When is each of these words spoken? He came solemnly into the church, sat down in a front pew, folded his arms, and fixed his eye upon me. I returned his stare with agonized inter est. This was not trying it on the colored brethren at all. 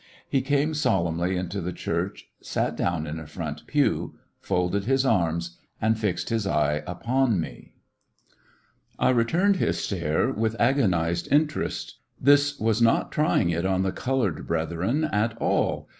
He 0.27 0.41
came 0.41 0.73
solemnly 0.73 1.37
into 1.37 1.61
the 1.61 1.71
church, 1.71 2.25
sat 2.41 2.75
down 2.75 3.05
in 3.05 3.19
a 3.19 3.27
front 3.27 3.67
pew, 3.67 4.15
folded 4.39 4.85
his 4.85 5.05
arms, 5.05 5.59
and 5.79 5.95
fixed 5.95 6.29
his 6.29 6.47
eye 6.47 6.81
upon 6.87 7.39
me. 7.39 7.75
I 8.97 9.11
returned 9.11 9.57
his 9.57 9.77
stare 9.77 10.31
with 10.31 10.59
agonized 10.59 11.27
inter 11.27 11.61
est. 11.65 11.99
This 12.19 12.59
was 12.59 12.81
not 12.81 13.11
trying 13.11 13.51
it 13.51 13.63
on 13.63 13.83
the 13.83 13.91
colored 13.91 14.47
brethren 14.47 15.03
at 15.03 15.37
all. 15.37 15.87